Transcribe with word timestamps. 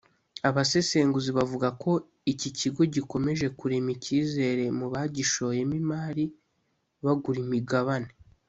Abasesenguzi 0.49 1.29
bavuga 1.37 1.67
ko 1.81 1.91
iki 2.31 2.49
kigo 2.59 2.81
gikomeje 2.95 3.45
kurema 3.59 3.89
icyizere 3.95 4.63
mu 4.77 4.85
bagishoyemo 4.93 5.73
imari 5.81 6.25
bagura 7.03 7.39
imigabane 7.47 8.09